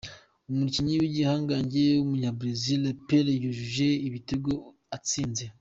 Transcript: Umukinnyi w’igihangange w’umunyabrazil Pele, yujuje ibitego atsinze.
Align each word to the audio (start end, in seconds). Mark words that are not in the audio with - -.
Umukinnyi 0.51 0.93
w’igihangange 1.01 1.83
w’umunyabrazil 1.97 2.83
Pele, 3.07 3.31
yujuje 3.43 3.87
ibitego 4.07 4.51
atsinze. 4.97 5.43